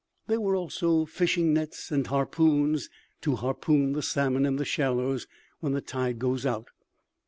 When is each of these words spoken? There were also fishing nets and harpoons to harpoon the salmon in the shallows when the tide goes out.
There 0.25 0.41
were 0.41 0.55
also 0.55 1.05
fishing 1.05 1.53
nets 1.53 1.91
and 1.91 2.07
harpoons 2.07 2.89
to 3.21 3.35
harpoon 3.35 3.91
the 3.91 4.01
salmon 4.01 4.47
in 4.47 4.55
the 4.55 4.65
shallows 4.65 5.27
when 5.59 5.73
the 5.73 5.81
tide 5.81 6.17
goes 6.17 6.43
out. 6.43 6.69